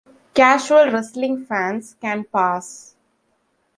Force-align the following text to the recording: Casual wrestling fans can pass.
Casual 0.33 0.89
wrestling 0.89 1.45
fans 1.45 1.95
can 2.01 2.23
pass. 2.23 2.95